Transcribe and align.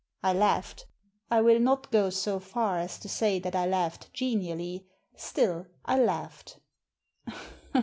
I 0.23 0.33
laughed. 0.33 0.87
I 1.29 1.41
will 1.41 1.59
not 1.59 1.91
go 1.91 2.09
so 2.09 2.39
far 2.39 2.79
as 2.79 2.97
to 3.01 3.07
say 3.07 3.37
that 3.37 3.55
I 3.55 3.67
laughed 3.67 4.11
genially; 4.15 4.87
still, 5.15 5.67
I 5.85 5.99
laughed. 5.99 6.57